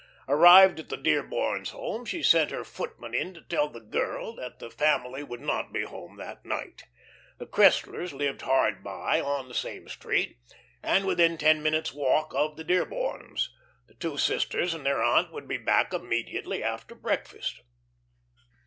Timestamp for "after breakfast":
16.63-17.61